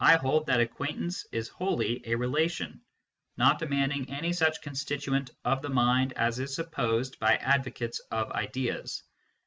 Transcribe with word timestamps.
hold 0.19 0.47
that 0.47 0.59
acquaintance 0.59 1.27
is 1.31 1.47
wholly 1.47 2.01
a 2.07 2.15
relation, 2.15 2.81
not 3.37 3.59
demanding 3.59 4.09
any 4.09 4.33
such 4.33 4.59
constituent 4.59 5.29
of 5.45 5.61
the 5.61 5.69
mind 5.69 6.11
as 6.13 6.39
is 6.39 6.55
supposed 6.55 7.19
by 7.19 7.35
advocates 7.35 7.99
of" 8.09 8.31
ideas." 8.31 9.03